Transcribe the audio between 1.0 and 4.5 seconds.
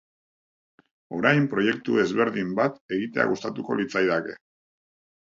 Orain, proiektu ezberdin bat egitea gustatuko litzaidake.